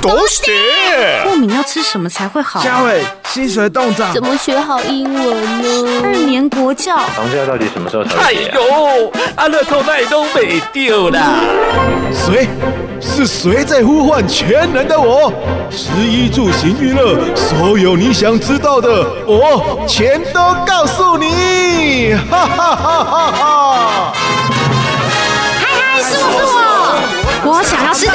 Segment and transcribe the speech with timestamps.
[0.00, 0.40] 都是
[1.24, 2.62] 过敏要吃什么才会好？
[2.62, 6.00] 嘉伟，薪水冻涨，怎么学好英文呢？
[6.04, 11.40] 二年国教，房价到底什么时候才哎呦，阿乐透奈都没丢啦！
[12.14, 12.48] 谁？
[13.00, 15.32] 是谁在呼唤全能的我？
[15.68, 22.14] 食衣住行娱乐，所有你想知道的，我全都告诉你！
[22.30, 24.12] 哈哈哈哈哈！
[25.58, 28.12] 嗨嗨，是我是我，我想要知道。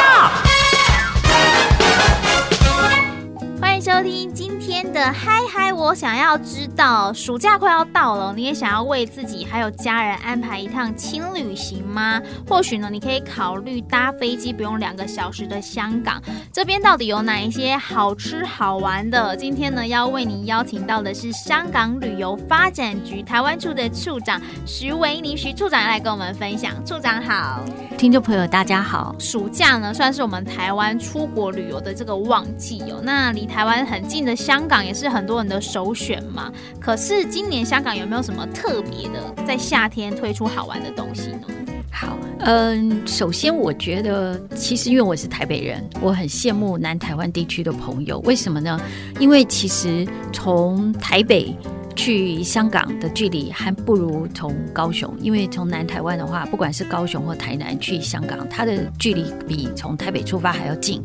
[3.88, 12.22] 收听今天的嗨嗨，我想要知道，暑假快要到了，你也想要为自己还有家人安排一趟轻旅行吗？
[12.46, 16.22] 或许呢，你可以考虑搭飞机，不用两个小时的香港。
[16.52, 19.34] 这边到底有哪一些好吃好玩的？
[19.38, 26.74] 今天呢，要为您邀请到的是香港旅游发展局台湾处的处长徐维尼徐处长来跟我们分享。
[26.85, 27.63] 处长好，
[27.98, 29.16] 听众朋友大家好。
[29.18, 32.99] 暑假呢，算是我们台湾出国旅游的这个旺季哦。
[33.02, 36.51] 那离台湾很近的香港也是很多人的首选嘛。
[36.79, 41.41] 可是今年香港有没有什么特别的，在夏天推出好玩的东西呢？
[41.91, 48.20] 好，嗯，首先我觉得，其实因为我是台北人，我很羡慕南台湾地区的朋友。
[48.20, 48.79] 为什么呢？
[49.20, 51.55] 因为其实从台北
[51.98, 61.04] 去香港的距离还不如从高雄，因为从南台湾的话，不管是高雄或台南去香港，它的距离比从台北出发还要近。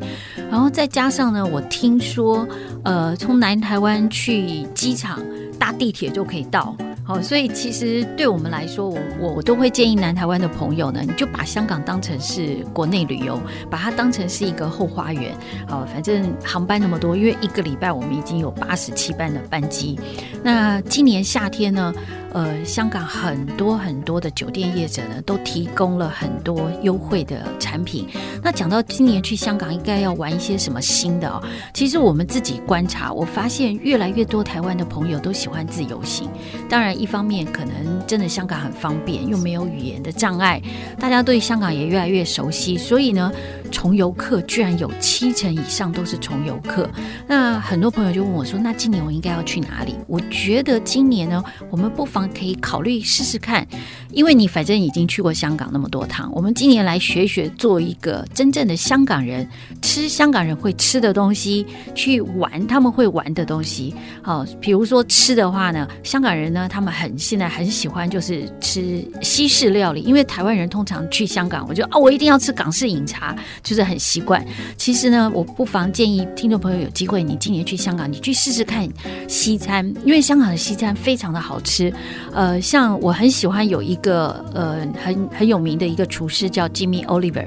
[0.50, 2.46] 然后再加上呢，我听说，
[2.84, 5.18] 呃，从南台湾去机场
[5.58, 6.76] 搭地铁就可以到。
[7.12, 15.36] 哦，所以其实对我们来说，我我都会建议南台湾的朋友呢，你就把香港当成是国内旅游，把它当成是一个后花园。
[15.68, 19.98] 好，反正航班那么多，因为一个礼拜我们已经有八十七班的班机。
[20.42, 21.92] 那今年夏天呢，
[22.32, 28.06] 呃，香港很多很多的酒店业者呢，都提供了很多优惠的产品。
[28.42, 31.42] 那讲到今年去香港，应该要玩一些什么新的哦？
[31.74, 36.30] 其实我们自己观察，我发现越来越多台湾的朋友都喜欢自由行。
[36.70, 36.92] 当然。
[37.02, 40.62] 一方面可能真的香港很方便，又没有语言的障碍，
[41.00, 43.32] 大家对香港也越来越熟悉，所以呢，
[43.72, 46.88] 重游客居然有七成以上都是重游客。
[47.26, 53.66] 那很多朋友就问我说：“那今年我应该要去哪里？”我觉得今年呢，我们不妨可以考虑试试看，
[54.10, 59.48] 因为你反正已经去过香港那么多趟，我们今年来学学做一个真正的香港人，
[59.80, 63.94] 吃香港人会吃的东西，去玩他们会玩的东西。
[64.22, 73.36] 好，比如说吃的话呢，香港人呢，他们很现在很喜欢就是吃西式料理，因为台湾人通常去香港，我就啊，我一定要吃港式饮茶。
[73.62, 74.44] 就是很习惯。
[74.76, 78.88] 其实呢，我不妨建议听众朋友有机会，你今年去香港，你去试试看
[79.28, 81.92] 西餐，因为香港的西餐非常的好吃。
[82.32, 87.46] 呃，像我很喜欢有一个呃很很有名的一个厨师叫 Jimmy Oliver。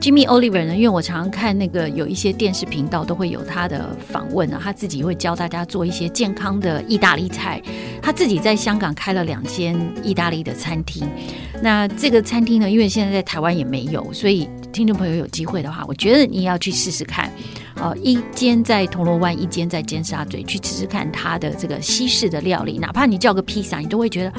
[0.00, 7.60] Jimmy Oliver 呢，因为我常常看那个有一些电视频道都会有他的访问啊，他自己会教大家做一些健康的意大利菜。
[8.00, 11.06] 他自己在香港开了两间意大利的餐厅。
[11.60, 14.48] 那这个餐厅呢，因为现在在台湾也没有，所以。
[14.70, 17.32] 听众朋友有机会的话，我觉得你要去试试看，
[17.80, 24.32] 呃，一间在铜锣湾，一间在尖沙咀，去吃吃看它的这个西式的料理，哪怕你叫个披萨，你都会觉得，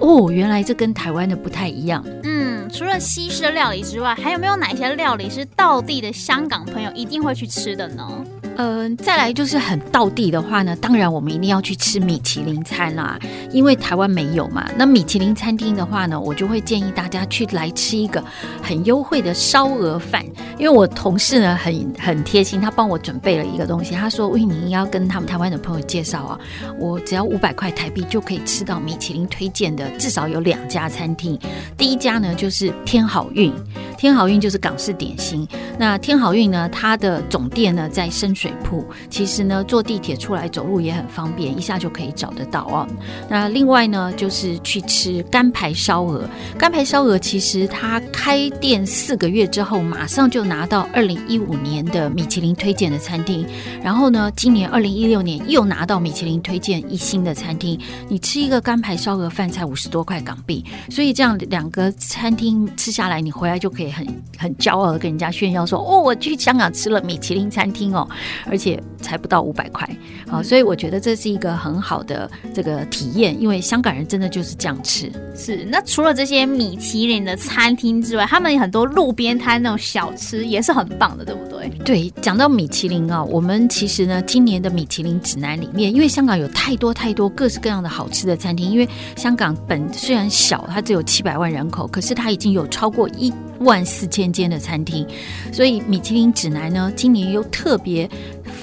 [0.00, 2.02] 哦，原来这跟台湾的不太一样。
[2.22, 8.24] 嗯，除了西式料理之外，还有没有哪些料理是道地的香港朋友一定会去吃的呢？
[8.56, 13.18] 嗯、再来就是很道地的话呢，当然我们一定要去吃米其林餐啦，
[13.50, 14.66] 因为台湾没有嘛。
[14.76, 18.22] 那米其林餐厅的话呢，我就会建议大家去来吃一个
[18.62, 20.24] 很优惠的烧鹅饭。
[20.58, 23.94] 因为我同事呢很很贴心，他帮我准备了一个东西。
[23.94, 26.38] 他说：“喂，你要跟他们台湾的朋友介绍啊，
[26.78, 31.38] 我只要五百块台币就可以吃到米其林推荐的至少有两家餐厅。
[31.76, 33.52] 第一家呢就是天好运，
[33.98, 35.46] 天好运就是港式点心。
[35.78, 38.45] 那天好运呢，它的总店呢在深水。
[38.46, 42.86] 水铺其实呢，坐地铁出来走路也很方便，一下就可以找得到哦。
[43.28, 46.22] 那另外呢，就是去吃干排烧鹅。
[46.56, 53.44] 干排烧鹅其实它开店四个月之后，马上就拿到二零一五年的米其林推荐的餐厅。
[53.82, 57.76] 然后呢，今年二零一六年又拿到米其林推荐一星的餐厅。
[58.08, 64.06] 你吃一个干排烧鹅饭才五十多块港币，所以这样两个餐厅吃下来，你回来就可以很
[64.38, 68.08] 很骄傲的跟人家炫耀说：“哦，我去香港吃了米其林餐厅哦。”
[68.44, 69.88] 而且才不到五百块，
[70.28, 75.10] 啊，所以我觉得这是一个很好的这个体验，因为香港人真的就是这样吃。
[75.34, 81.68] 是，那除了这些米其林的餐厅之外，他们有很多路边摊那种小吃也是很棒的，对不对？
[81.84, 95.06] 对，讲到米其林啊，我们其实呢，今年的米其林指南里面，因为香港有太多太多各式各样的好吃的餐厅，因为香港本虽然小，它只有七百万人口，可是它已经有超过一万四千间的餐厅，
[95.52, 98.08] 所以米其林指南呢，今年又特别。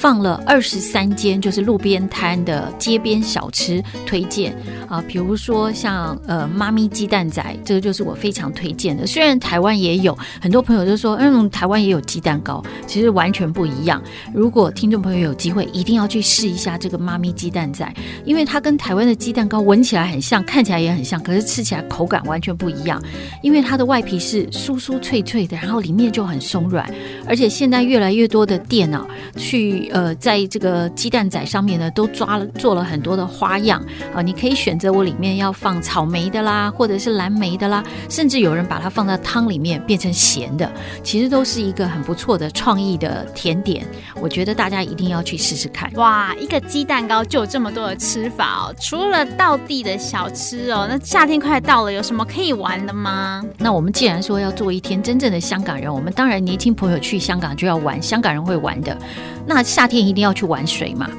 [0.03, 4.53] 放了二十三间，就是路边摊的街边小吃推荐
[4.89, 9.07] 啊，比如说像呃妈咪鸡蛋仔，这个就是我非常推荐的。
[9.07, 14.03] 虽然台湾也有很多朋友就说，嗯，台湾也有鸡蛋糕，其实完全不一样。
[14.33, 17.89] 如果听众朋友有机会，一定要去试一下这个妈咪鸡蛋仔，
[18.25, 23.01] 因为它跟台湾的鸡蛋糕闻起来很像，看起来也很像，可是吃起来口感完全不一样。
[23.41, 26.94] 因为它的外皮是酥酥脆脆的，然后里面就很松软，
[27.25, 29.07] 而且现在越来越多的店啊，
[29.38, 29.89] 去。
[29.94, 33.80] 呃，在这个鸡蛋仔上面呢，都抓了做了很多的花样
[34.13, 40.69] 啊，你可以选择我里面要放草莓的啦，或者是蓝莓的啦，甚至有人把它放到汤里面变成咸的，
[41.04, 43.86] 其实都是一个很不错的创意的甜点。
[44.19, 45.92] 我觉得大家一定要去试试看。
[45.94, 48.75] 哇，一个鸡蛋糕就有这么多的吃法哦！
[48.81, 53.46] 除了道地的小吃哦，那夏天快到了，有什么可以玩的吗？
[53.60, 58.98] 那我们既然说要做一天真正的香港人，我们当然年轻朋友去香港就要玩香港人会玩的。
[59.45, 61.10] 那夏天一定要去玩水嘛？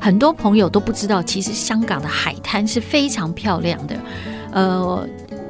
[0.00, 3.96] 很多朋友都不知道，其实香港的海滩是非常漂亮的。
[4.50, 5.08] 呃，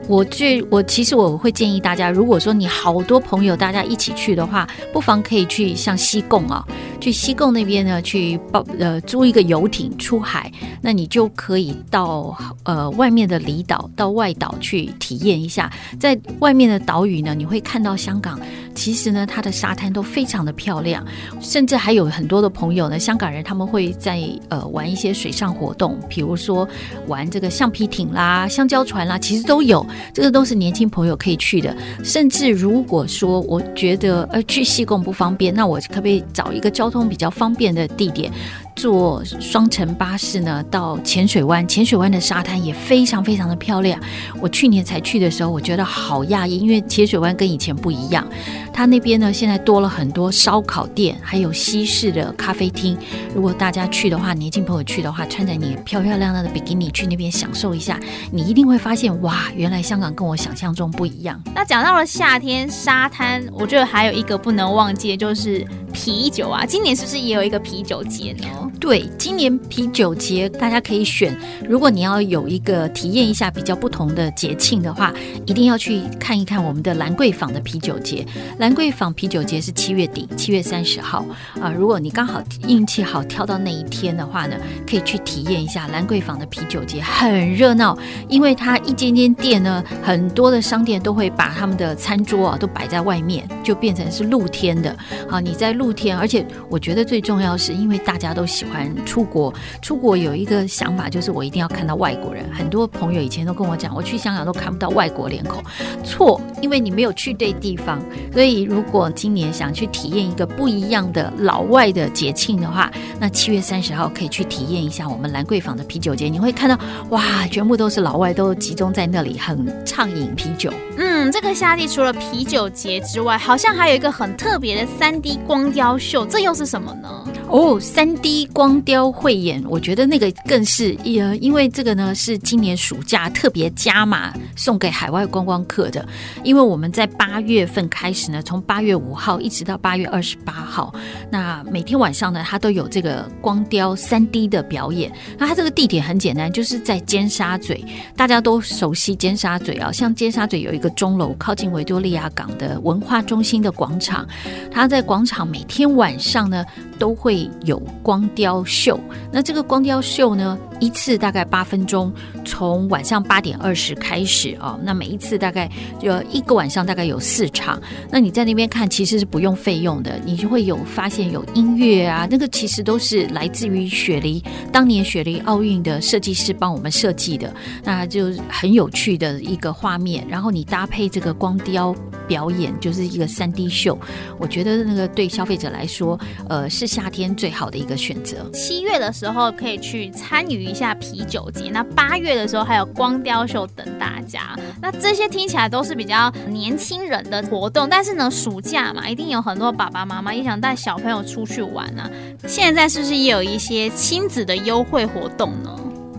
[0.09, 6.67] 我最我其实我会建议大家，如果说你好多朋友大家一起去的话，不妨可以去像西贡啊。
[7.01, 15.69] 去西贡那边呢，去包呃租一个游艇出海，那你就可以到呃外面的离岛，到外岛去体验一下。
[15.99, 18.39] 在外面的岛屿呢，你会看到香港，
[18.75, 21.05] 其实呢它的沙滩都非常的漂亮，
[21.41, 26.69] 甚至还有很多的朋友呢，香港人他们会在呃玩一些水上活动，比如说
[27.07, 31.77] 玩这个橡皮艇啦、香蕉船啦，其实都有，这个都是年轻朋友可以去的。
[32.03, 38.33] 甚至如果说我觉得呃去西贡不方便，那我可不可以找一个交通比较方便的地点？
[38.75, 41.67] 坐双层巴士呢，到浅水湾。
[41.69, 44.01] 浅水湾的沙滩也非常非常的漂亮。
[44.41, 48.27] 我去年才去的时候，我觉得好讶异，因为浅水湾跟以前不一样。
[48.73, 52.97] 它那边呢，现在多了很多烧烤店，还有西式的咖啡厅。
[53.35, 61.41] 如果大家去的话，年轻朋友去的话，穿着你漂漂亮亮的比基尼去那边享受一下，你一定会发现，哇，原来香港跟我想象中不一样。
[61.55, 65.67] 那讲到了夏天沙滩，我觉得还有一个不能忘记的就是
[66.03, 66.67] 啤酒啊。
[66.67, 68.45] 今年是不是也有一个啤酒节呢？
[68.81, 71.39] 对，今年啤酒节大家可以选。
[71.69, 75.15] 如果你要有一个体验一下比较不同的节庆的话，
[75.47, 78.27] 一定要去看一看我们的兰桂坊的啤酒节。
[78.59, 81.25] 兰桂坊啤酒节是七月底，七月三十号
[81.61, 81.71] 啊。
[81.71, 87.97] 如果你刚好运气好挑到那一天的话呢，可以去体验一下兰桂坊的啤酒节，很热闹。
[88.29, 94.97] 因为它一间间店呢，很多的商店都会把他们的餐桌啊都摆在外面，就变成是露天的。
[95.29, 102.45] 好，你在露天，而且我觉得最重要是因为大家都喜欢出国，出国有一个想法就是我一定要看到外国人。
[102.53, 105.63] 很多朋友以前都跟我讲，我去香港都看不到外国脸孔。
[106.05, 108.03] 错，因为你没有去对地方。
[108.33, 112.91] 所以如果今年想去体验一个不一样的老外的节庆的话，
[113.21, 116.29] 那七月三十号可以去体验一下我们兰桂坊的啤酒节。
[116.29, 116.79] 你会看到
[117.11, 120.73] 哇，全部都是老外，都集中在那里，很畅饮啤酒。
[120.97, 127.25] 嗯，这个夏季除了啤酒节之外，好像还有一个很特别的三 D 光雕秀，这又是什么呢？
[127.53, 136.03] 哦，三 D 光雕汇演，我觉得那个更是，呃，因为这个呢是今年暑假特别加码送给海外观光客的，
[136.43, 140.95] 因为我们在八月份开始呢，从八月五号一直到八月二十八号，
[141.31, 145.13] 那每天晚上呢，它都有这个光雕三 D 的表演。
[145.37, 147.85] 那它这个地点很简单，就是在尖沙咀，
[148.17, 154.27] 大家都熟悉尖沙咀啊，像尖沙咀有一个钟楼，靠近维多利亚港的文化中心的广场，
[154.71, 156.65] 它在广场每天晚上呢
[156.99, 158.99] 都会有光雕秀。
[159.31, 162.13] 那这个光雕秀呢，一次大概八分钟，
[162.45, 164.77] 从晚上八点二十开始啊。
[164.83, 165.71] 那每一次大概
[166.01, 167.81] 就一个晚上大概有四场。
[168.11, 180.27] 那你在那边看其实是不用费用的，你就会有发现有音乐啊，那个其实都是来自于雪梨当年雪梨奥运的设计师帮我们设计的，那就很有趣的一个画面。
[180.29, 181.95] 然后你搭配这个光雕
[182.27, 183.97] 表演，就是一个三 D 秀，
[184.37, 188.51] 我觉得那个对消费者来说，呃，是夏天最好的一个选择。
[188.53, 194.57] 七月的时候可以去参与一下啤酒节，那八月的时候还有光雕秀等大家。
[194.81, 202.11] 那这些听起来都是比较年轻人的活动，但是呢，暑假嘛，一定有很多爸爸妈妈也想带小朋友出去玩啊。
[202.49, 205.71] 现在是不是也有一些亲子的优惠活动呢？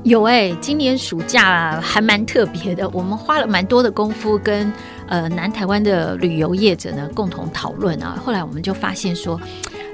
[0.04, 4.72] 有哎、今年暑假还蛮特别的，我们花了蛮多的功夫跟
[5.08, 8.22] 呃南台湾的旅游业者呢共同讨论啊。
[8.24, 9.42] 后来我们就发现说。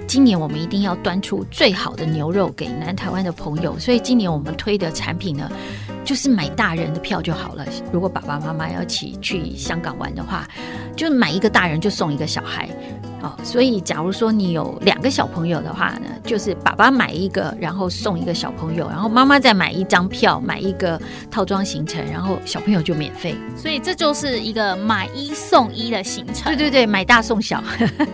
[0.09, 5.51] 今年我们一定要端出最好的牛肉给南台湾的朋友，所以今年我们推的产品呢，
[6.03, 7.63] 就是买大人的票就好了。
[7.93, 10.47] 如果爸爸妈妈要一起去香港玩的话，
[10.95, 12.67] 就买一个大人就送一个小孩。
[13.21, 20.99] 哦，所以假如说你有两个小朋友的话呢，就是爸爸买一个，然后送一个小朋友，然后妈妈再买一张票，买一个
[21.29, 23.35] 套装行程，然后小朋友就免费。
[23.55, 26.45] 所以这就是一个买一送一的行程。
[26.45, 27.61] 对对对，买大送小，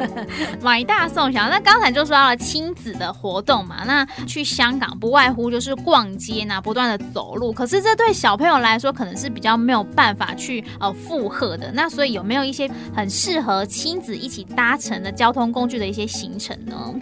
[0.62, 1.48] 买大送小。
[1.50, 7.54] 那刚才就说到了亲子的活动嘛，那去香港不外乎就是逛街呐，不断的走路。
[7.54, 11.72] 可是这对小朋友来说，可能是比较没有办法去呃负荷的。
[11.74, 16.94] 那所以有没有一些很适合亲子一起搭乘的交通工具的一些行程呢？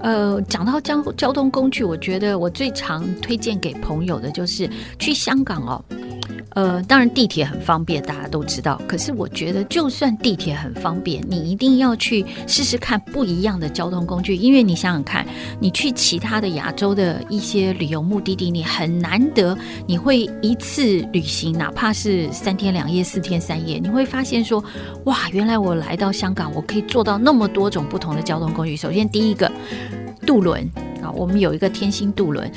[0.00, 5.82] 呃，讲到交交通工具，我觉得我最常推荐给朋友的就是去香港哦。
[6.50, 8.80] 呃，当然地铁很方便，大家都知道。
[8.86, 15.26] 可是我觉得，就算地铁很方便，你一定要去试试看不一样的交通工具，因为你想想看，
[15.58, 24.62] 你去其他的亚洲的一些旅游目的地，你很难得你会一次旅行，哪怕是三天两夜、四天三夜，你会发现说，
[25.06, 28.76] 哇，原来我来到香港，我可以做到那么多种不同的交通工具。
[28.76, 29.50] 首先，第一个
[30.24, 30.62] 渡轮
[31.02, 32.48] 啊，我们有一个天星渡轮。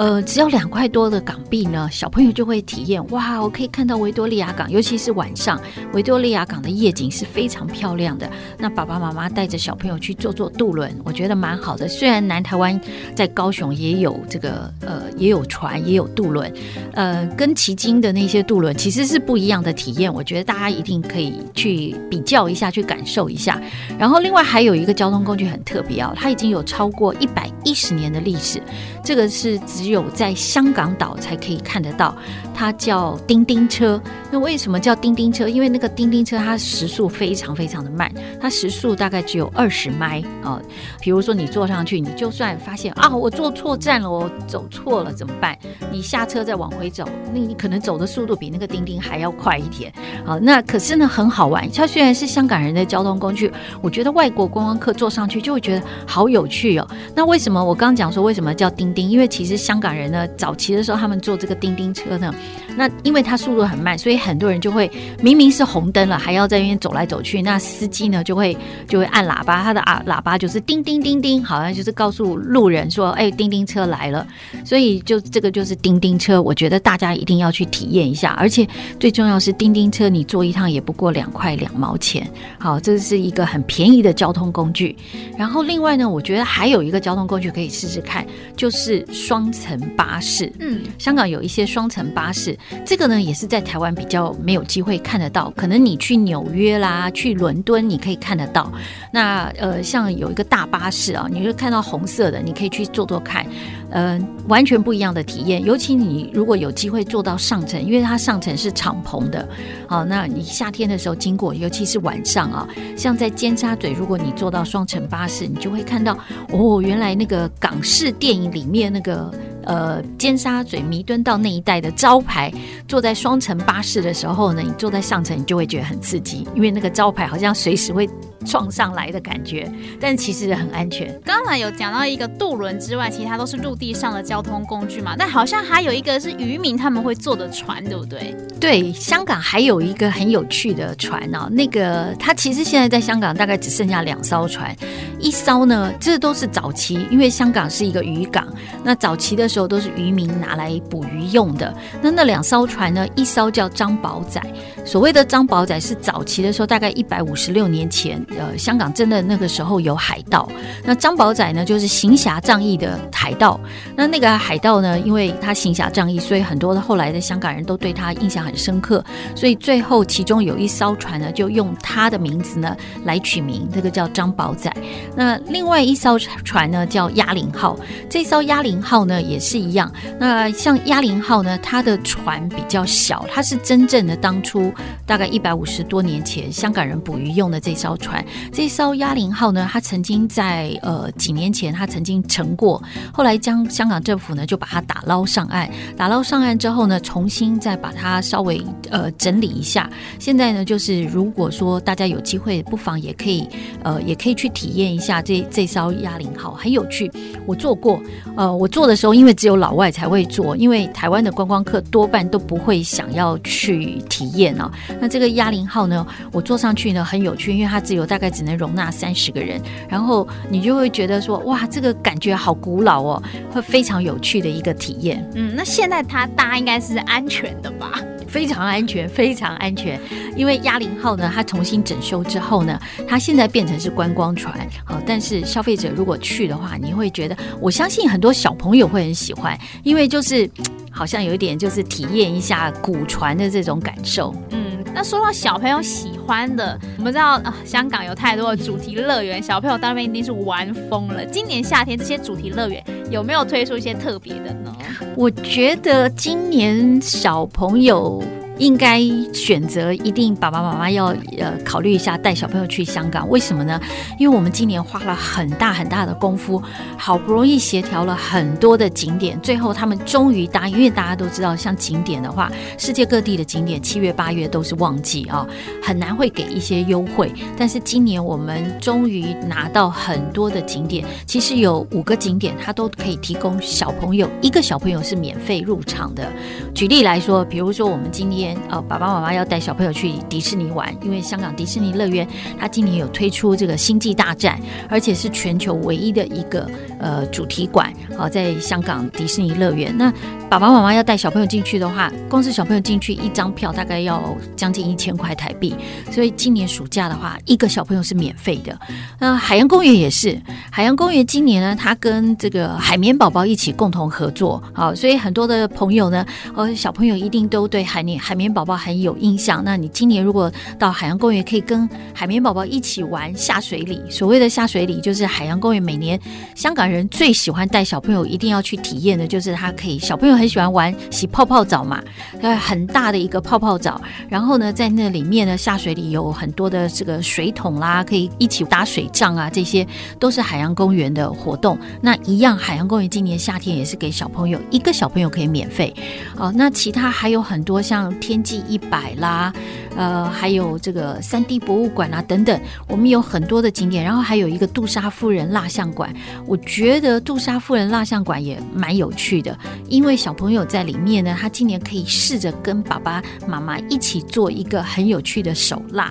[0.00, 3.38] 呃，只要两块多的港币呢，小朋友就会体验哇！
[3.38, 5.60] 我可以看到维多利亚港，尤其是晚上，
[5.92, 8.26] 维多利亚港的夜景是非常漂亮的。
[8.56, 11.86] 那爸爸妈妈带着小朋友去坐坐渡轮，我觉得蛮好的。
[11.86, 12.80] 虽然南台湾
[13.14, 16.50] 在高雄也有这个呃，也有船，也有渡轮，
[16.94, 20.10] 呃，跟旗津的那些渡轮其实是不一样的体验。
[20.10, 23.60] 我觉得大家一定可以去比较一下，去感受一下。
[23.98, 28.62] 然后另外还有一个交通工具很特别哦，它已经有超过一百一十年的历史，
[29.02, 32.14] 这个是只有在香港岛才可以看得到，
[32.54, 34.00] 它叫叮叮车。
[34.30, 35.48] 那为什么叫叮叮车？
[35.48, 40.60] 因为那个叮叮车它时速非常非常的慢，它时速大概只有二十迈啊。
[41.00, 45.58] 比如说你坐上去，你就算发现啊，我坐错站了，我走错了怎么办？
[45.90, 49.92] 你下车再往回走，那你可能走的速度比那个叮叮还要快一点。
[50.24, 51.68] 好，那可是呢很好玩。
[51.72, 56.86] 它虽然是香港人的交通工具，我觉得外国观光客坐上去就会觉得好有趣哦。
[57.16, 59.08] 那为什么我刚刚讲说为什么叫叮叮？
[59.08, 62.34] 因为其实香港人呢，早期的时候他们坐这个叮叮车呢，
[62.76, 64.90] 那因为它速度很慢，所以很多人就会
[65.22, 67.42] 明明是红灯了，还要在那边走来走去。
[67.42, 68.56] 那司机呢就会
[68.88, 74.26] 就会按喇叭，他的啊喇叭就是叮叮叮叮，好像就是告诉路人说，哎，叮叮车来了。
[74.64, 78.30] 所以就这个就是叮叮车，我觉得大家一定要去体验一下。
[78.38, 78.66] 而且
[78.98, 82.26] 最重要是叮叮车，你坐一趟也不过两块两毛钱，
[82.58, 84.96] 好，这是一个很便宜的交通工具。
[85.36, 88.24] 然后另外呢，我觉得还有一个交通工具可以试试看，
[88.56, 88.78] 就是
[89.12, 90.50] 双层巴士。
[90.58, 95.52] 嗯，香港有一些双层巴士，这个呢也是在台湾比较没有机会看得到。
[95.56, 98.72] 可能你去纽约啦，去伦敦，你可以看得到。
[99.12, 103.46] 那呃，像有一个大巴士啊，你会看到红色的，你可以去坐坐看。
[103.90, 105.64] 嗯、完全不一样的体验。
[105.64, 109.48] 尤其你如果有机会坐到上层，因为它上层是敞篷的。
[109.86, 116.18] 好，那你夏天的时候经过，尤其是晚上啊，像在尖沙咀，如果你坐到双层巴士，你就会看到
[116.52, 119.32] 哦，原来那个港式电影里面那个。
[119.64, 122.52] 呃，尖沙咀弥敦道那一带的招牌，
[122.88, 128.08] 坐在双层巴士的时候呢，你坐在上层，你就会觉得很刺激，因为那个招牌好像随时会
[128.44, 131.14] 撞上来的感觉，但其实很安全。
[131.24, 138.34] 刚才有讲到一个渡轮之外，其他都是陆地上的交通工具嘛，但好像还有一个是渔民他们会坐的船，对不对？
[138.58, 144.74] 对，香港还有一个很有趣的船哦，那个它其实现在在香港大概只剩下两艘船，
[145.18, 148.46] 一艘呢，这都是早期，因为香港是一个渔港，
[148.84, 151.74] 那早期的时候都是渔民拿来捕鱼用的。
[152.00, 154.40] 那那两艘船呢，一艘叫张宝仔，
[154.84, 158.24] 所谓的张宝仔是早期的时候，大概一百五十六年前。
[158.38, 160.48] 呃，香港真的那个时候有海盗，
[160.84, 163.58] 那张宝仔呢，就是行侠仗义的海盗。
[163.96, 169.04] 那那个海盗呢，因为他行侠仗义，所以很多的后来的香港人都对他印象很深刻。
[169.34, 174.72] 所以最后其中有一艘船呢，就用他的名字呢来取名，这个叫张宝仔。
[175.16, 177.76] 那另外一艘船呢叫鸦灵号，
[178.08, 179.90] 这艘鸦灵号呢也是一样。
[180.18, 184.72] 那像鸭林号呢，它的船比较小，它是真正的当初
[185.06, 188.24] 大概一百五十多年前香港人捕鱼用的这艘船。
[188.52, 192.82] 这艘鸭林号呢，它曾经在呃几年前，它曾经沉过，
[193.12, 199.88] 后来将香港政府呢就把它打捞上岸，打捞上岸之后呢，重新再把它稍微呃整理一下。
[200.18, 203.48] 现在呢，就是如果说大家有机会，不妨也可以
[203.82, 207.10] 呃也可以去体验一下这这艘鸭林号，很有趣。
[207.46, 208.00] 我坐过，
[208.36, 214.70] 呃，我坐的时候，因为只有老外才会做，因为台湾的观光客多半都不会想要去体验哦。
[215.00, 218.10] 那这个压铃号呢，我坐上去呢很有趣，因为它只有。
[218.10, 223.22] 大概只能容纳三十个人，然后你就会觉得说，哇，这个感觉好古老哦，
[223.52, 225.24] 会非常有趣的一个体验。
[225.36, 228.00] 嗯，那现在它搭应该是安全的吧？
[228.30, 230.00] 非常安全，非常安全。
[230.36, 234.56] 因为鸭铃号呢，它重新整修之后呢，它现在变成是观光船。
[234.84, 240.48] 好，但是消费者如果去的话，你会觉得，我相信很多小朋友会很喜欢，因为就是
[240.92, 244.34] 好像有一点就是体验一下古船的这种感受。
[244.50, 244.69] 嗯。
[244.94, 251.24] 那说到小朋友喜欢的，我们知道啊、香港有太多的主题乐园，小朋友当然一定是玩疯了。
[251.26, 254.74] 今年夏天这些主题乐园有没有推出一些特别的呢？
[255.16, 258.22] 我觉得今年小朋友。
[258.60, 259.00] 应该
[259.32, 261.06] 选择一定爸爸妈妈要
[261.38, 263.80] 呃考虑一下带小朋友去香港，为什么呢？
[264.18, 266.62] 因为我们今年花了很大很大的功夫，
[266.98, 270.76] 好不容易协调了很多的景点，最后他们终于答应。
[270.76, 275.46] 因为大家都知道，像景点的话，世界各地的景点七月八月都是旺季啊，
[275.82, 277.32] 很难会给一些优惠。
[277.56, 286.30] 但是今年我们终于拿到很多的景点，其实有五个景点，它都可以提供小朋友一个小朋友是免费入场的。
[286.74, 288.49] 举例来说，比如说我们今天。
[288.68, 292.26] 呃，爸爸妈妈要带小朋友去迪士尼玩，因为香港迪士尼乐园
[292.58, 296.68] 它今年有推出这个星际大战，而且是全球唯一的一个
[297.00, 297.92] 呃主题馆。
[298.16, 300.12] 好，在香港迪士尼乐园，那
[300.48, 305.74] 爸爸妈妈要带小朋友进去的话，光是小朋友进去一张票大概要将近一千块台币。
[306.10, 308.78] 所以今年暑假的话，一个小朋友是免费的。
[309.18, 310.40] 那海洋公园也是，
[310.70, 314.62] 海洋公园今年呢，它跟这个海绵宝宝一起共同合作。
[314.72, 319.62] 好，所以很多的朋友呢，呃，小朋友一定都对海绵海绵宝宝很有印象。
[319.64, 324.02] 那你今年如果到海洋公园，可以跟海绵宝宝一起玩下水里。
[324.10, 326.18] 所谓的下水里，就是海洋公园每年
[326.56, 332.02] 香港人最喜欢带小朋友一定要去体验的，就是它可以小朋友很喜欢玩洗泡泡澡嘛，
[332.42, 334.00] 呃，很大的一个泡泡澡。
[334.28, 339.86] 然后呢，在那里面呢，下水里有很多的这个水桶啦，可以一起打水仗啊，这些
[340.18, 341.78] 都是海洋公园的活动。
[342.00, 345.94] 那一样，海洋公园今年夏天也是给小朋友一个小朋友可以免费。
[346.36, 349.52] 哦，那其他还有很多像天际一百啦，
[349.96, 354.02] 呃，还有这个三 D 博物馆啊等等，我们有很多的景点。
[354.04, 356.10] 然后还有一个杜莎夫人蜡像馆，
[356.46, 359.54] 我觉觉得杜莎夫人蜡像馆也蛮有趣的，
[359.86, 366.10] 因为小朋友在里面呢，他今年可以试着跟爸爸妈妈一起做一个很有趣的手蜡。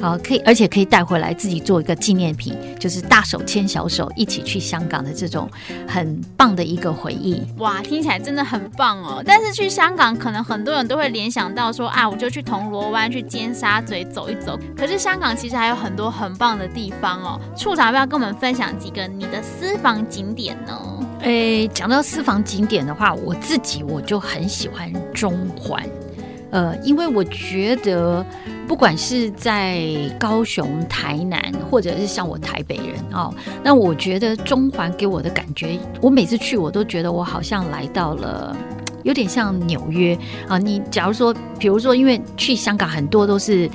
[0.00, 5.48] 好，可以，而且可以带回来自己做一个纪念品，就是大手牵小手一起去香港的这种
[5.86, 7.42] 很棒的一个回忆。
[7.58, 9.22] 哇，听起来真的很棒哦！
[9.24, 14.58] 但是去香港，可能很多人都会联想到说啊，我就去铜锣湾、去尖沙咀走一走。
[14.76, 17.40] 可是香港其实还有很多很棒的地方哦。
[17.54, 20.78] 处长要不要跟我们分享几个你的私房景点呢？
[21.20, 25.82] 诶，讲到私房景点的话，我自己我就很喜欢中环。
[26.50, 28.24] 呃，因为我觉得，
[28.70, 29.84] 不管是在
[30.16, 38.56] 高雄、台南，或者是像我台北人哦，那我觉得中环给我的感觉，我每次去我都觉得我好像来到了，
[39.02, 40.56] 有点像纽约啊。
[40.56, 43.68] 你假如说，比如说，因为去香港很多都是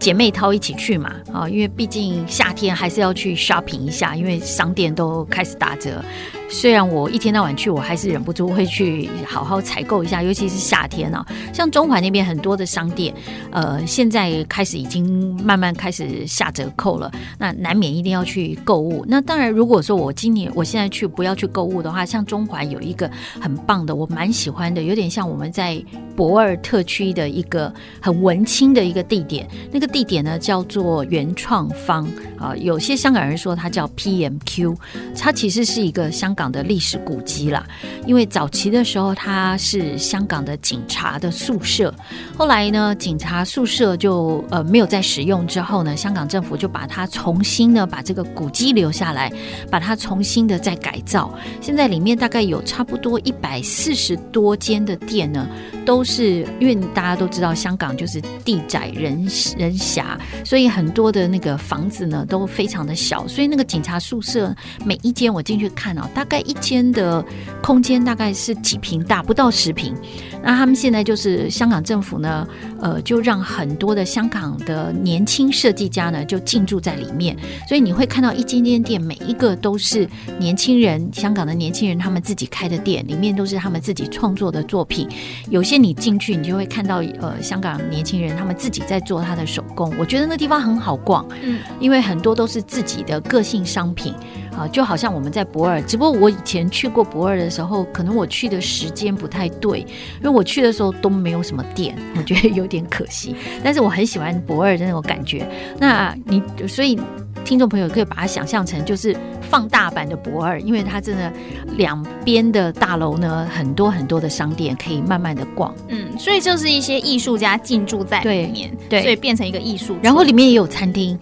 [0.00, 6.04] 姐妹淘一起去嘛，啊，因为毕竟夏天还是要去 shopping 一下，因为商店都开始打折。
[6.50, 11.24] 虽然我一天到晚去，我还是忍不住会去好好采购一下，尤其是夏天啊。
[11.52, 13.14] 像中环那边很多的商店，
[13.50, 19.04] 呃，现在开始已经慢慢开始下折扣了，那难免一定要去购物。
[19.08, 23.08] 那当然，如果说我今年我现在去不要去购物的话，像中环有一个
[23.40, 25.82] 很棒的，我蛮喜欢的，有点像我们在
[26.16, 29.48] 博尔特区的一个很文青的一个地点。
[29.70, 32.06] 那个地点呢叫做原创坊
[32.38, 34.76] 啊，有些香港人说它叫 PMQ，
[35.16, 36.50] 它其实是一个香港港。
[36.50, 37.64] 的历史古迹啦，
[38.04, 41.94] 因为早期的时候它是香港的警察的宿舍，
[42.36, 49.32] 后来呢，警察宿舍就呃没有再使用之后呢，香港政府就把它重新呢把这个古迹留下来，
[49.70, 51.32] 把它重新的再改造。
[51.60, 55.46] 现在里面大概有差不多一百四十多间的店呢，
[55.84, 59.24] 都是因为大家都知道香港就是地窄人
[59.56, 64.52] 人狭，所以很多的那个房子呢都非常的小，所以那个警察宿舍
[64.84, 66.26] 每一间我进去看哦，大。
[66.30, 67.24] 大概一间的
[67.60, 69.92] 空间大概是几平大，不到十平。
[70.40, 72.46] 那他们现在就是香港政府呢，
[72.80, 77.36] 呃，就让很多的香港的年轻设计家呢，就进驻在里面。
[77.66, 85.08] 所以你会看到一间间店，每一个都是年轻人，香港的年轻人他们自己开的店，里面都是他们自己创作的作品。
[85.48, 89.92] 有些你进去，你就会看到呃，香港年轻人他们自己在做他的手工。
[89.98, 94.14] 我觉得那地方很好逛，嗯，因为很多都是自己的个性商品。
[94.60, 103.34] 啊，就好像我们在博尔，只不过我以前去过博尔的时候，可能我去的时间不太对，因为我去的时候都没有什么店， 我觉得有点可惜。
[103.64, 105.48] 但是我很喜欢博尔的那种感觉。
[105.78, 106.98] 那你所以
[107.42, 111.32] 听众朋友可以把它想象成就是放大版的博尔，因为它真的
[111.78, 115.74] 两边的大楼呢，很多很多的商店可以慢慢的逛。
[115.88, 119.96] 嗯，所以就是一些艺术家进驻在里面，对，所以变成一个艺术。
[120.02, 121.18] 然后里面也有餐厅。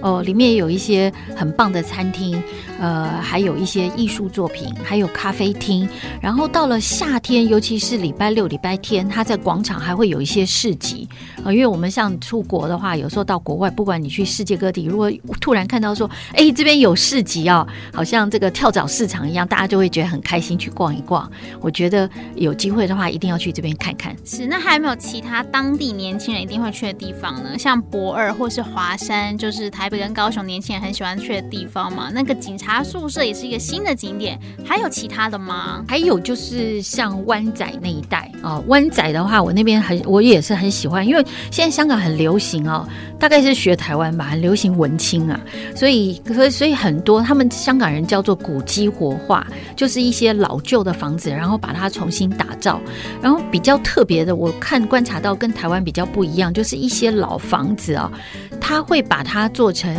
[0.00, 2.40] 哦，里面有一些很棒的餐厅，
[2.78, 5.88] 呃，还有一些艺术作品，还有咖啡厅。
[6.22, 11.08] 然后到了夏天，尤其是礼拜六、礼拜天，它在广场还会有一些市集。
[11.42, 15.10] 呃，因为我们像出国的话，有时候到国外，不管你去世界各地，如果
[15.40, 21.28] 突然看到说，哎，这边有市集哦，好像这个跳蚤市场一样，大家就会觉得很开心去逛一逛。
[21.60, 24.14] 我觉得有机会的话，一定要去这边看看。
[24.24, 27.58] 是，那还有没有其他当地年轻人一定会去的地方呢？
[27.58, 29.88] 像博二或是华山，就是台。
[29.88, 34.38] 北跟高雄年轻人很喜欢去的地方嘛，那个警察宿舍也是一个新的景点。
[34.64, 35.82] 还有其他的吗？
[35.88, 42.86] 还有就是像湾仔那一带啊，湾仔的话，我那边很，我也是很喜欢，因为现在香港很流行哦，
[43.18, 45.40] 大概是学台湾吧，很流行文青啊，
[45.74, 52.78] 所以所以所以很多他们香港人叫做古迹活化，就是一些老旧的房子，然后把它重新打造。
[53.22, 58.12] 然后比较特别的，我看观察到跟台湾比较不一样，就是一些老房子啊，
[58.60, 59.72] 他会把它做。
[59.78, 59.94] 成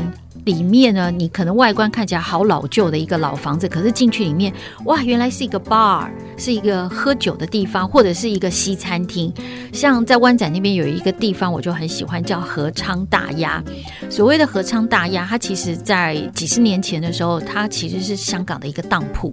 [0.45, 4.53] 里面呢，你可能外观看起来好老旧的一个老房子，可是进去里面，
[4.85, 9.33] 哇，原来是一个 bar，是一个喝酒的地方，或者是一个西餐厅。
[9.71, 13.63] 像在湾仔那边有一个地方，我就很喜欢，叫和昌大鸭。
[14.09, 19.31] 所谓的和昌大鸭，它其实在几十年前的时候，它其实是香港的一个当铺。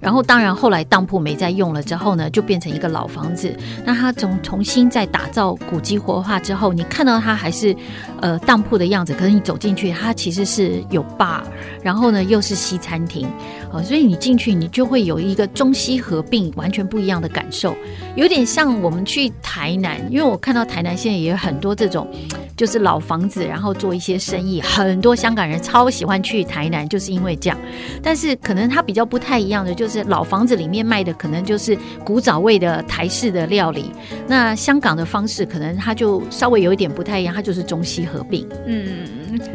[0.00, 3.54] 然后，当然后来当铺没再用了之后呢，就变成一个老房子。
[3.86, 7.74] 那它从重新再打造古迹活化之后，你看到它还是
[8.20, 11.42] 呃当铺的样子，可是你走进去，它其实是有 bar，
[11.82, 13.26] 然后呢又是西餐厅，
[13.72, 17.76] 哦，所以你进去你就会有一个中西合并，完全不一样的感受，
[18.16, 22.08] 有点像我们去台南，因为我看到台南现在也有很多这种
[22.56, 27.58] 就是老房子，然后做一些生意，很多香港人超喜欢去台南，就是因为这样。
[28.02, 30.04] 但是可能它比较不太一样的就是。
[30.04, 33.90] 老房子里面卖的可能就是古早味的台式的料理，
[34.28, 38.46] 那香港的方式可能它就稍微有一点不太一样，它就是中西合并。
[38.66, 39.08] 嗯。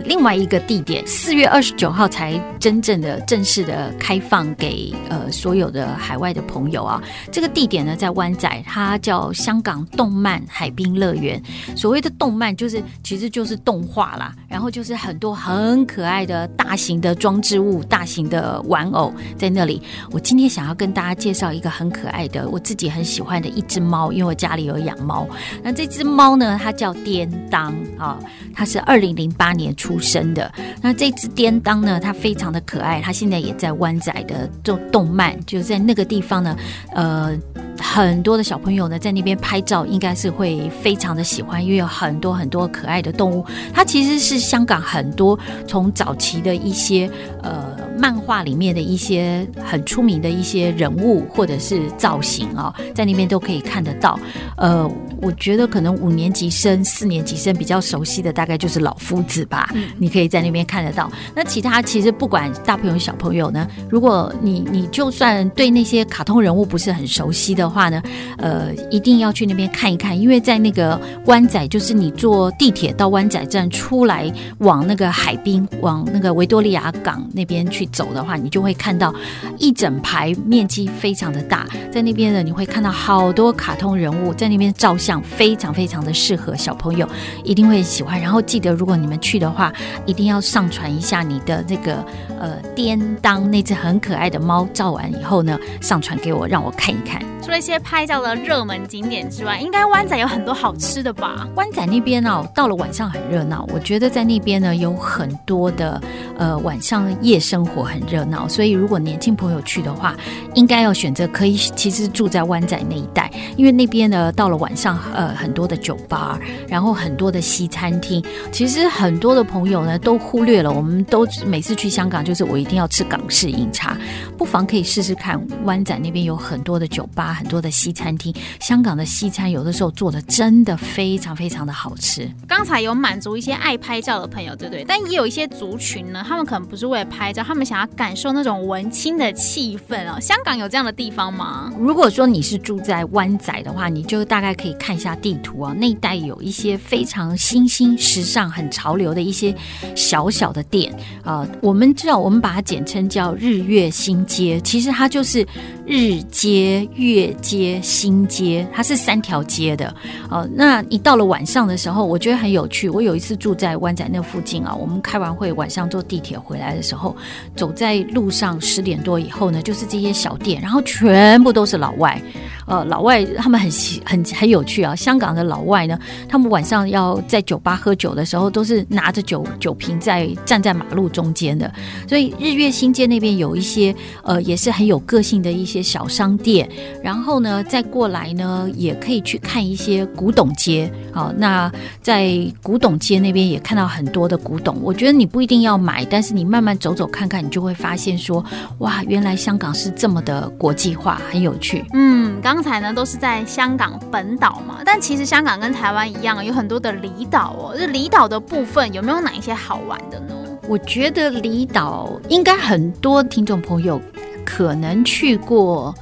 [0.03, 7.01] 另外一个地点，四月二十九号才真正的正式的开放给呃所有的海外的朋友啊。
[7.31, 11.41] 这个地点呢，在湾仔，它叫香港动漫海滨乐园。
[11.75, 19.81] 所谓的动漫，就是其实就是动画啦，然后就是很多很可爱的大型的装置物、大型的玩偶在那里。
[20.11, 25.27] 我今天想要跟大家介绍一个很可爱的，我自己很喜欢的一只猫，因为我家里有养猫。
[25.63, 28.19] 那这只猫呢，它叫颠当啊，
[28.53, 29.69] 它是二零零八年。
[29.79, 30.51] 出生的。
[30.81, 36.57] 那这只颠当呢，它非常的可爱，它现在也在湾仔的动动漫，就在那个地方呢，
[36.93, 37.37] 呃，
[37.79, 43.45] 很多的小朋友呢在那边拍照，应该是会非常的喜欢，因为有很多很多可爱的动物。
[43.73, 45.37] 它其实是香港很多
[45.67, 47.09] 从早期的一些
[47.41, 54.19] 呃漫画里面的一些很出名的一些人物或者是造型啊、在那边都可以看得到。
[54.57, 54.89] 呃，
[55.21, 59.69] 我觉得可能五年级生、四年级生比较熟悉的，大概就是老夫子吧。
[59.73, 61.11] 嗯，你可以在那边看得到。
[61.35, 68.01] 那其他其实不管大朋友小朋友呢，如果你你就算对那些卡通人物不是很熟悉的话呢，
[68.37, 79.13] 呃，一定要去那边看一看，因为在那个湾仔，就是你坐地铁到湾仔站出来，往那个海滨，往那个维多利亚港那边去走的话，你就会看到
[79.57, 87.07] 一整排面积非常的大，在那边呢，你会看到好多卡通人物在那边照相，非常非常的适合小朋友，
[87.43, 88.19] 一定会喜欢。
[88.19, 89.71] 然后记得，如果你们去的话，
[90.05, 92.03] 一定要上传一下你的那个
[92.39, 97.21] 呃颠当那只很可爱的猫，照完以后呢，上传给我，让我看一看。
[97.41, 101.47] 除了一些拍照的热门景点之外，应该湾仔有很多好吃的吧？
[101.55, 103.65] 湾仔那边哦，到了晚上很热闹。
[103.73, 105.99] 我觉得在那边呢，有很多的
[106.37, 110.15] 呃晚上夜生活很热闹，所以如果年轻朋友去的话，
[110.53, 118.23] 应该要选择可以其实住在湾仔那一带，因为那边呢到了晚上呃很多的酒吧，然后很多的西餐厅。
[118.51, 123.97] 其实很多的朋友呢都忽略了，我们都每次去香港就是我一定要吃港式饮茶，
[124.37, 127.33] 不妨可以试试看湾仔那边有很多的酒吧。
[127.33, 128.33] 很多的西餐厅。
[128.59, 132.29] 香港的西餐有的时候做的真的非常非常的好吃。
[132.47, 134.83] 刚才有满足一些爱拍照的朋友，对不对？
[134.83, 140.19] 但也有一些族群呢，他们可能不是为了拍照，他们想要感受那种文青的气氛哦。
[140.19, 141.71] 香港有这样的地方吗？
[141.79, 149.53] 如果说你是住在湾仔的话，你就大概可以看看一下地图啊，那一带有一些非常新兴、时尚、很潮流的一些
[149.95, 150.91] 小小的店
[151.23, 155.45] 啊、我们知道，我们把它简称叫日月新街，其实它就是
[155.85, 159.93] 日街、月街、新街，它是三条街的。
[160.27, 162.89] 呃，那你到了晚上的时候，我觉得很有趣。
[162.89, 167.15] 我有一次住在湾仔那附近啊，我们开完会晚上坐地铁回来的时候，
[167.55, 172.19] 走在路上十点多以后呢，就是这些小店，然后全部都是老外。
[172.65, 173.71] 呃，老外他们很
[174.05, 174.95] 很很有趣啊。
[174.95, 181.71] 香港的老外呢，他们晚上要在酒吧喝酒的时候，都是拿着酒酒瓶在站在马路中间的。
[182.07, 186.69] 所以日月新街那边有一些呃，也是很有个性的一些小商店。
[187.03, 190.91] 然后呢，再过来呢，也可以去看一些古董街。
[191.11, 192.29] 好，那在
[192.61, 194.77] 古董街那边也看到很多的古董。
[194.81, 198.43] 我觉得你不一定要买，但是你慢慢走走看看，你就会发现说，
[198.79, 201.83] 哇，原来香港是这么的国际化，很有趣。
[201.93, 207.75] 嗯，刚才呢都是在香港本岛但其实香港跟台湾一样，有很多的离岛哦。
[207.77, 210.35] 这离岛的部分有没有哪一些好玩的呢？
[210.67, 214.01] 我觉得离岛应该很多听众朋友
[214.45, 215.93] 可能去过。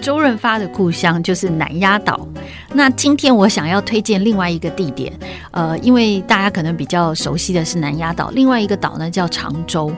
[0.00, 2.26] 周润发的故乡就是南丫岛。
[2.72, 5.12] 那今天我想要推荐另外一个地点，
[5.52, 9.92] 呃，因为大家可能比较熟悉的是南丫岛，另外一个岛呢叫长洲。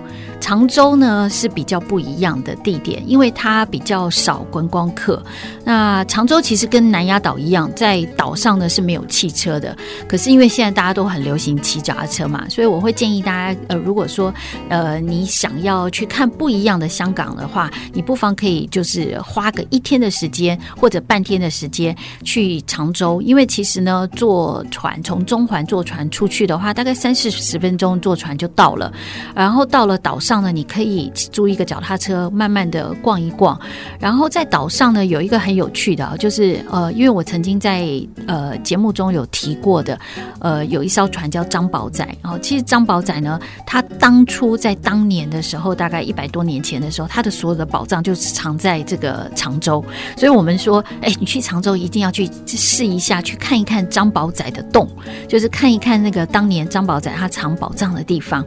[0.45, 5.23] 长洲呢是比较不一样的地点，因为它比较少观光客。
[5.65, 9.75] 那长洲其实跟南丫岛一样，在岛上呢是没有汽车的。
[10.07, 14.35] 可是因为现在大家都很流行骑脚踏车嘛，所以我会建议大家，呃，如果说
[14.69, 19.95] 呃你想要去看不一样的香港的话，你不妨可以就是花个一天。
[19.95, 28.93] 的时间或者半天的时间去常州，因为其实呢，坐船从中环坐船出去的话，大概三四十分钟坐船就到了。
[29.37, 33.59] 然后到了岛上呢，你可以租一个脚踏车，慢慢的逛一逛。
[33.99, 37.87] 然后在岛上呢，有一个很有趣的，就是呃，因为我曾经在
[38.27, 39.99] 呃节目中有提过的，
[40.41, 42.05] 呃，有一艘船叫张宝仔。
[42.23, 49.85] 然后其实张宝仔呢，他当初在当年的时候，大概一百多年前的时候，他的所有的宝藏就是藏在这个常州。
[50.17, 54.89] 所以我们说，哎，你去常州一定要去试一下，去看一看张宝仔的洞，
[55.29, 58.45] 就是看一看那个当年张宝仔他藏宝藏的地方。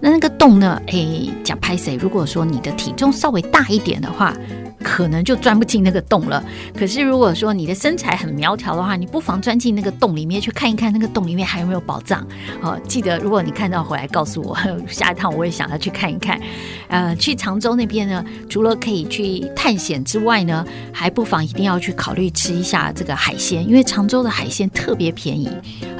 [0.00, 1.96] 那那个洞呢，哎，讲拍谁？
[1.96, 4.34] 如果说你的体重稍微大一点的话。
[4.82, 6.42] 可能就钻不进那个洞了。
[6.74, 12.26] 可是如果说你的身材很苗条的话，你不妨钻进那个洞里面去看一看，那个洞里面还有没有宝藏。
[12.62, 14.56] 哦，记得如果你看到回来告诉我，
[14.88, 16.40] 下一趟我也想要去看一看。
[16.88, 25.50] 呃，去常州那边呢，除了可以去探险之外呢，还不妨一定要去考虑吃一下这个海鲜，因为常州的海鲜特别便宜。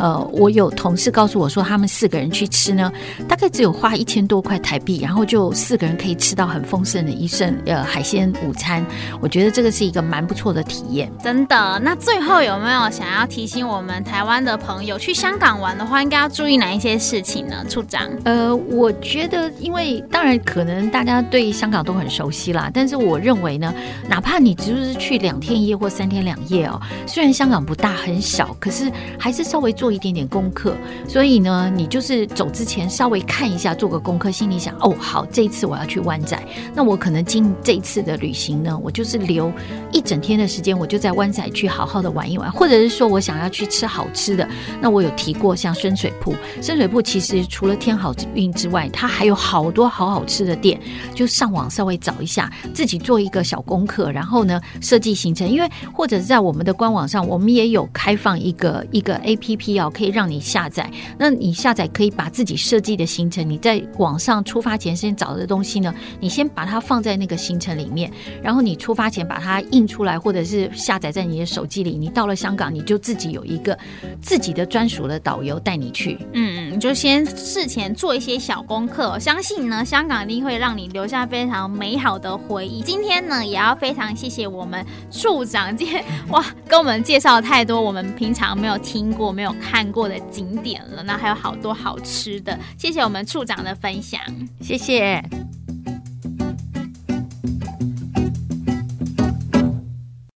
[0.00, 2.90] 呃，我有同事告诉我说，他们四个人去吃呢，
[3.28, 8.84] 大概只有花一千多块台币，然后就四个人可以吃到很丰盛的一顿呃海鲜午餐。
[9.20, 11.78] 我觉得这个是一个蛮不错的体验，真的。
[11.82, 17.64] 那最后有没有想要提醒我们台湾的朋友，去香港玩的话，应该要注意哪一些事情呢？
[17.68, 23.74] 处长，呃，我觉得，因为当然可能大家对香港都很熟悉啦，但是我认为呢，
[24.08, 30.76] 哪怕你就是去两天一夜或三天两夜哦，虽然香港不大很小，可是还是稍微做一点点功课。
[31.08, 36.38] 所以呢，你就是走之前稍微看一下，做个功课，心里想，哦，好，这一次我要去湾仔，
[36.74, 38.50] 那我可能今这一次的旅行。
[38.60, 39.50] 呢，我就是留
[39.92, 44.48] 一整天的时间，我就在湾仔去好好的玩一玩，或者是说我想要去吃好吃的，
[44.80, 50.78] 那我有提过像深水埗，深水埗其实除了天好运之外，它还有好多好好吃的店，
[51.14, 68.10] 就上网稍微找一下，自己做一个小功课，然后呢设计行程，因为或者是在我们的官网上，我们也有开放一个一个 APP 可以让你下载，那你下载可以把自己设计的行程，你在网上出发前先找的东西呢，你先把它放在那个行程里面。
[68.42, 71.96] 然后你出发前把它印出来，或者是下载在你的手机里。
[71.96, 73.78] 你到了香港，你就自己有一个
[74.20, 76.18] 自己的专属的导游带你去。
[76.32, 82.80] 嗯嗯，你就先事前做一些小功课，相信呢，香港一定会让你留下非常美好的回忆。
[82.82, 91.02] 今天呢，也要非常谢谢我们处长，今天哇，跟我们介绍太多我们平常没有听过、没有看过的景点了。
[91.04, 94.20] 那还有好多好吃的，谢谢我们处长的分享，
[94.60, 95.22] 谢谢。